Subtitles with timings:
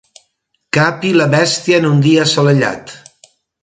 [0.77, 2.99] Capi la bèstia en un dia assolellat.